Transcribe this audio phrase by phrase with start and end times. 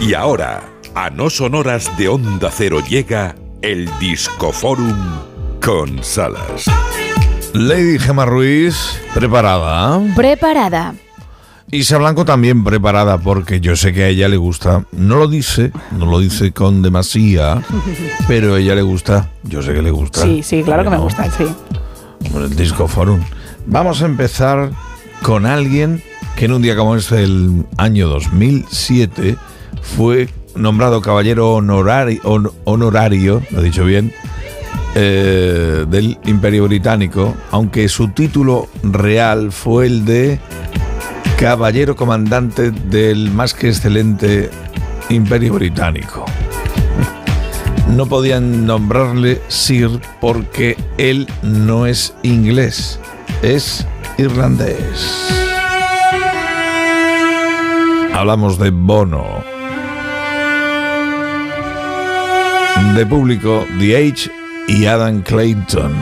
[0.00, 0.62] Y ahora,
[0.94, 4.96] a no sonoras de Onda Cero llega el Discoforum
[5.62, 6.64] con Salas.
[7.52, 10.00] Lady Gemma Ruiz, ¿preparada?
[10.16, 10.94] Preparada.
[11.70, 14.86] Isa Blanco también preparada porque yo sé que a ella le gusta.
[14.92, 17.62] No lo dice, no lo dice con demasía,
[18.26, 19.30] pero a ella le gusta.
[19.42, 20.22] Yo sé que le gusta.
[20.22, 21.44] Sí, sí, claro que me gusta, sí.
[22.34, 23.20] El Disco Forum.
[23.66, 24.70] Vamos a empezar
[25.22, 26.02] con alguien
[26.36, 29.36] que en un día como este del año 2007
[29.96, 34.12] fue nombrado caballero honorario, lo he dicho bien,
[34.94, 40.40] eh, del Imperio Británico, aunque su título real fue el de
[41.38, 44.50] caballero comandante del más que excelente
[45.08, 46.24] Imperio Británico.
[47.88, 53.00] No podían nombrarle Sir porque él no es inglés,
[53.42, 53.86] es
[54.18, 55.28] irlandés.
[58.12, 59.59] Hablamos de Bono.
[62.94, 64.30] De público, The Age
[64.68, 65.92] y Adam Clayton.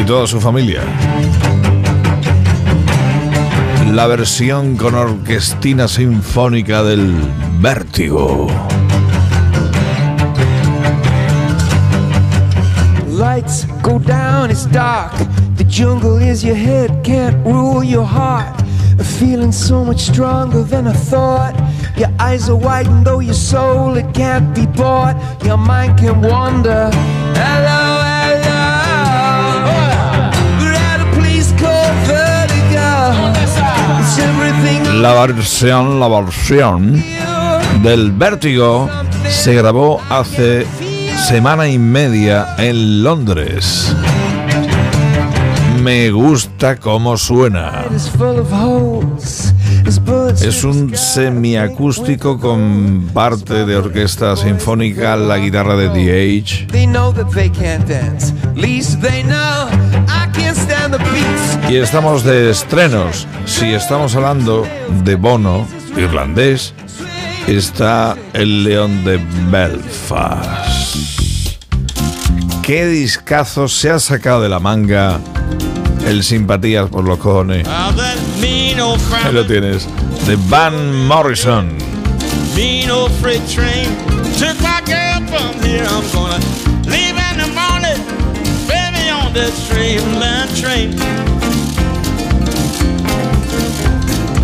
[0.00, 0.82] Y toda su familia.
[3.92, 7.14] La versión con orquestina sinfónica del
[7.60, 8.48] Vértigo.
[13.08, 15.12] Lights go down, it's dark.
[15.56, 18.54] The jungle is your head, can't rule your heart.
[18.98, 21.54] A feeling so much stronger than I thought.
[21.98, 25.16] Your eyes are widened, though your soul it can't be bought.
[25.44, 26.90] Your mind can wander.
[27.34, 28.68] Hello, hello.
[35.00, 37.02] La versión, la versión
[37.82, 38.88] del Vértigo
[39.28, 40.66] se grabó hace
[41.28, 43.94] semana y media en Londres.
[45.82, 47.84] Me gusta cómo suena.
[49.88, 56.66] Es un semiacústico con parte de orquesta sinfónica, la guitarra de The Age.
[56.70, 58.34] They know that they can't dance.
[58.54, 59.66] Least they know
[60.06, 61.70] I can't stand the beats.
[61.70, 63.26] Y estamos de estrenos.
[63.46, 64.66] Si estamos hablando
[65.04, 66.74] de Bono, irlandés,
[67.46, 69.18] está el León de
[69.50, 71.56] Belfast.
[72.62, 75.18] Qué discazo se ha sacado de la manga
[76.06, 77.66] el Simpatías por los cojones.
[78.80, 79.88] Ahí lo tienes.
[80.26, 81.76] De Van Morrison.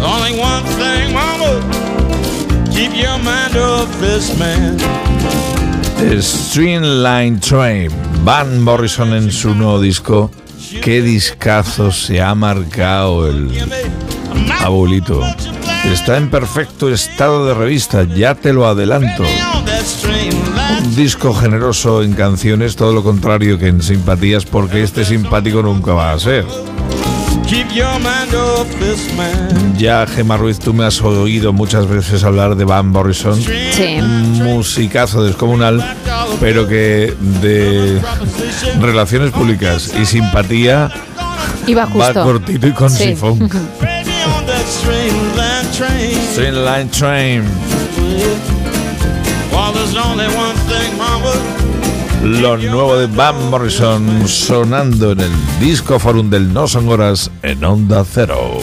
[0.05, 1.61] Only one thing, mama,
[2.71, 4.79] keep your mind off this man.
[6.21, 7.91] Streamline Train.
[8.25, 10.31] Van Morrison en su nuevo disco.
[10.83, 13.49] Qué discazo se ha marcado el
[14.61, 15.21] abuelito.
[15.91, 19.25] Está en perfecto estado de revista, ya te lo adelanto.
[20.83, 25.93] Un disco generoso en canciones, todo lo contrario que en simpatías, porque este simpático nunca
[25.93, 26.45] va a ser.
[29.77, 33.41] Ya, Gemma Ruiz, tú me has oído muchas veces hablar de Van Morrison.
[33.41, 33.99] Sí.
[34.01, 35.85] Un musicazo descomunal,
[36.41, 38.01] pero que de
[38.81, 40.91] relaciones públicas y simpatía
[41.67, 43.05] Iba va cortito y con Sí.
[43.09, 43.49] sifón.
[46.33, 47.45] Streamline train.
[52.23, 57.63] Lo nuevo de Van Morrison sonando en el disco forum del No Son Horas en
[57.65, 58.59] Onda Cero.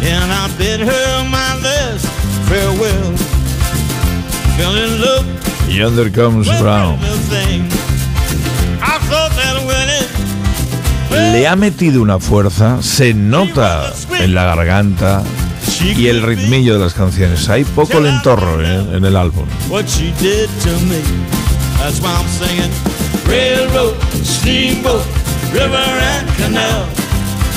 [0.00, 0.30] And.
[0.30, 0.30] And.
[0.30, 2.06] And I bid her my last
[2.48, 3.14] farewell.
[4.56, 5.26] Fell in love
[5.68, 6.98] Yonder Comes Brown.
[11.32, 15.22] Le ha metido una fuerza, se nota en la garganta
[15.80, 17.48] y el ritmillo de las canciones.
[17.48, 18.96] Hay poco lentorro ¿eh?
[18.96, 19.46] en el álbum.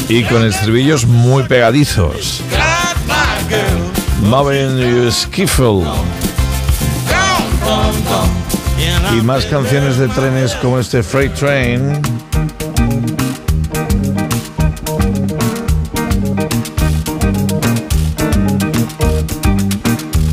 [0.10, 2.42] Y con estribillos muy pegadizos.
[4.24, 5.84] Marvin Skiffle.
[9.18, 12.02] Y más canciones de trenes como este Freight Train.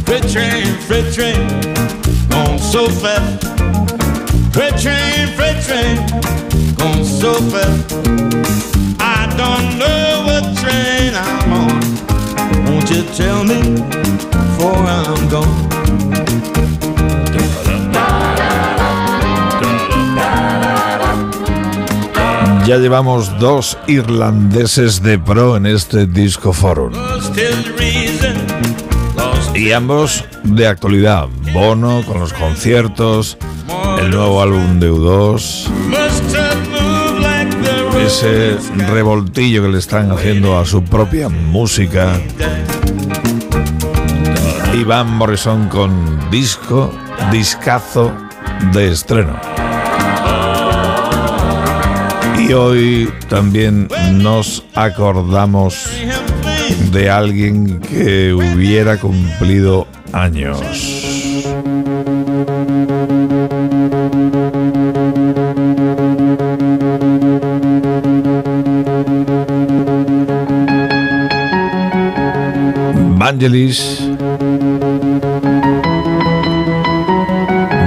[0.04, 1.48] Freight train, freight train,
[2.28, 3.44] going so fast.
[4.52, 5.96] Freight train, freight train,
[6.76, 8.69] going so fast.
[22.70, 26.92] Ya llevamos dos irlandeses de pro en este disco forum.
[29.54, 31.26] Y ambos de actualidad.
[31.52, 33.38] Bono con los conciertos,
[33.98, 36.49] el nuevo álbum de U2
[37.98, 38.56] ese
[38.88, 42.20] revoltillo que le están haciendo a su propia música.
[44.74, 46.92] Iván Morrison con disco,
[47.30, 48.12] discazo
[48.72, 49.38] de estreno.
[52.38, 55.88] Y hoy también nos acordamos
[56.92, 60.60] de alguien que hubiera cumplido años.
[73.40, 73.98] Vangelis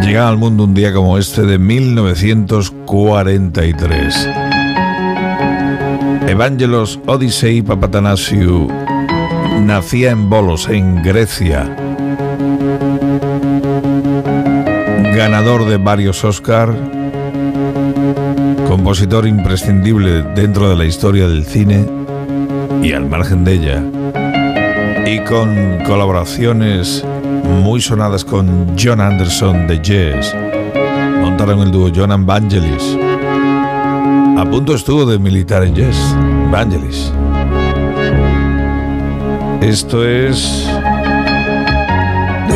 [0.02, 4.30] llega al mundo un día como este de 1943.
[6.28, 8.68] Evangelos Odisei Papatanasiou
[9.62, 11.70] nacía en Bolos, en Grecia.
[15.16, 16.76] Ganador de varios Oscar,
[18.68, 21.86] compositor imprescindible dentro de la historia del cine
[22.82, 23.84] y al margen de ella
[25.06, 27.04] y con colaboraciones
[27.64, 30.36] muy sonadas con John Anderson de Jazz.
[31.22, 32.98] Montaron el dúo John and Vangelis.
[34.38, 36.16] A punto estuvo de militar en Jazz,
[36.52, 37.12] Vangelis.
[39.62, 40.68] Esto es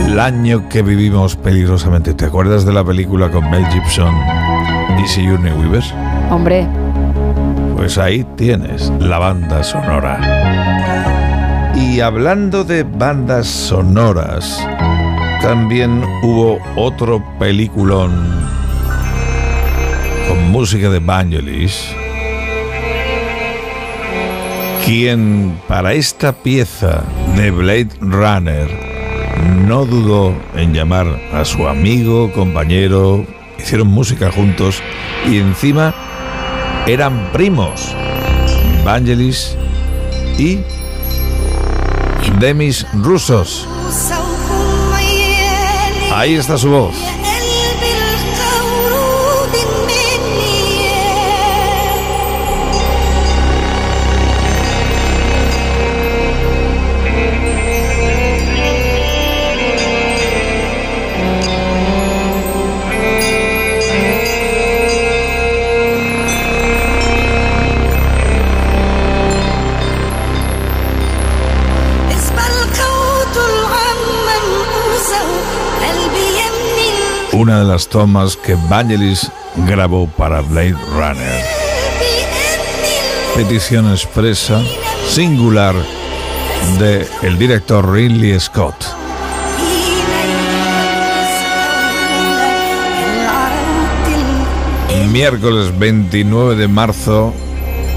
[0.06, 2.14] el año que vivimos peligrosamente.
[2.14, 4.14] ¿Te acuerdas de la película con Mel Gibson
[5.04, 5.84] y Sigourney Weaver?
[6.30, 6.68] Hombre,
[7.76, 10.20] Pues ahí tienes la banda sonora.
[11.79, 14.68] Y hablando de bandas sonoras,
[15.41, 18.12] también hubo otro peliculón
[20.27, 21.88] con música de Vangelis,
[24.83, 27.03] quien para esta pieza
[27.35, 28.68] de Blade Runner
[29.68, 33.24] no dudó en llamar a su amigo, compañero,
[33.59, 34.81] hicieron música juntos
[35.29, 35.94] y encima
[36.88, 37.94] eran primos,
[38.83, 39.56] Vangelis
[40.39, 40.59] y
[42.39, 43.68] Demis Rusos.
[46.13, 46.95] Ahí está su voz.
[77.38, 79.31] Una de las tomas que Vangelis
[79.68, 81.44] grabó para Blade Runner.
[83.36, 84.60] Petición expresa,
[85.07, 85.75] singular,
[86.80, 87.07] de
[87.38, 88.74] director Ridley Scott.
[95.12, 97.36] Miércoles 29 de marzo,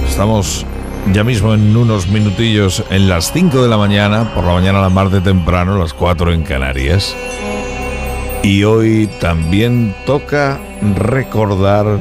[0.06, 0.66] estamos
[1.14, 4.82] ya mismo en unos minutillos en las 5 de la mañana, por la mañana a
[4.82, 7.16] la mar de temprano, las 4 en Canarias.
[8.42, 10.59] Y hoy también toca
[10.97, 12.00] recordar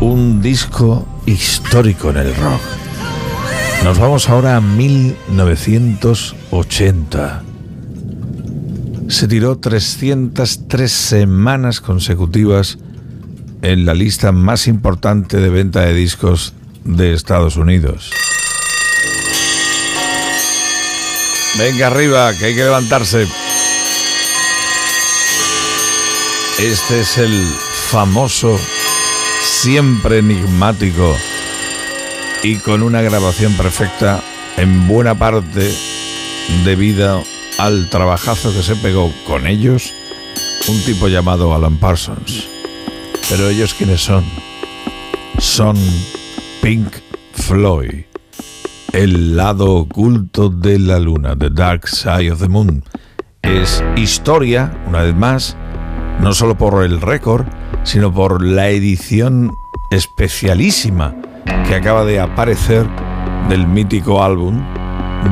[0.00, 2.60] un disco histórico en el rock.
[3.82, 7.42] Nos vamos ahora a 1980.
[9.08, 12.78] Se tiró 303 semanas consecutivas
[13.62, 16.54] en la lista más importante de venta de discos
[16.84, 18.12] de Estados Unidos.
[21.58, 23.26] Venga arriba, que hay que levantarse.
[26.60, 27.42] Este es el
[27.88, 28.58] famoso,
[29.40, 31.16] siempre enigmático
[32.42, 34.22] y con una grabación perfecta
[34.58, 35.72] en buena parte
[36.62, 37.24] debido
[37.56, 39.94] al trabajazo que se pegó con ellos
[40.68, 42.46] un tipo llamado Alan Parsons.
[43.30, 44.24] Pero ellos quiénes son?
[45.38, 45.78] Son
[46.60, 46.92] Pink
[47.32, 48.04] Floyd,
[48.92, 52.84] el lado oculto de la luna, The Dark Side of the Moon.
[53.40, 55.56] Es historia, una vez más,
[56.20, 57.46] no solo por el récord,
[57.82, 59.56] sino por la edición
[59.90, 61.14] especialísima
[61.66, 62.86] que acaba de aparecer
[63.48, 64.62] del mítico álbum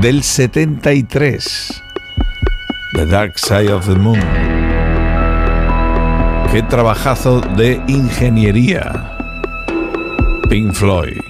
[0.01, 1.83] del 73,
[2.95, 4.21] The Dark Side of the Moon.
[6.51, 9.17] Qué trabajazo de ingeniería.
[10.49, 11.21] Pink Floyd.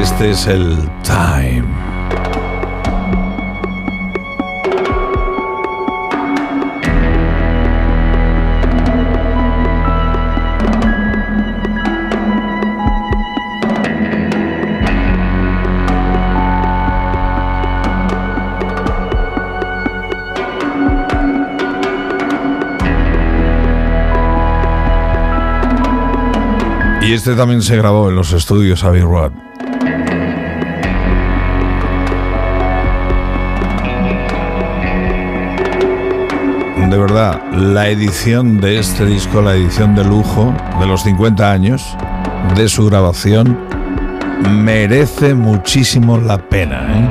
[0.00, 1.51] Este es el Time.
[27.12, 29.32] Y este también se grabó en los estudios Abbey Road.
[36.88, 41.94] De verdad, la edición de este disco, la edición de lujo de los 50 años
[42.56, 43.58] de su grabación,
[44.48, 46.86] merece muchísimo la pena.
[46.94, 47.10] ¿eh?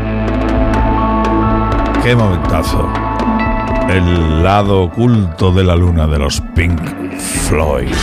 [2.03, 2.91] ¡Qué momentazo!
[3.87, 6.81] El lado oculto de la luna de los Pink
[7.47, 7.93] Floyd.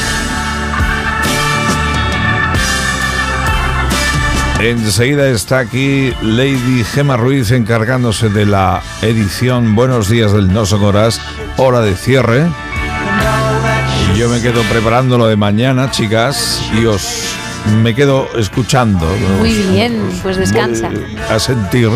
[4.61, 11.21] Enseguida está aquí Lady Gema Ruiz encargándose de la edición Buenos días del No Sonoras,
[11.57, 12.49] hora de cierre.
[14.13, 17.37] Y yo me quedo preparando lo de mañana, chicas, y os
[17.83, 19.07] me quedo escuchando.
[19.39, 20.91] Muy bien, pues descansa.
[21.31, 21.91] A sentir.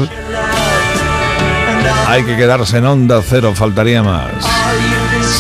[2.07, 4.31] Hay que quedarse en onda cero, faltaría más.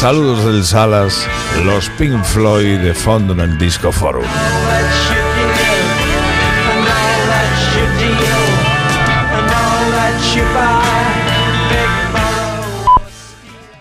[0.00, 1.24] Saludos del Salas,
[1.64, 4.24] los Pink Floyd de fondo en el Disco Forum.